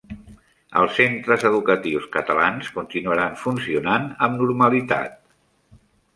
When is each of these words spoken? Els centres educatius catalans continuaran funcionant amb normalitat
Els 0.83 0.95
centres 0.99 1.45
educatius 1.49 2.07
catalans 2.15 2.73
continuaran 2.79 3.37
funcionant 3.43 4.09
amb 4.29 4.43
normalitat 4.43 5.23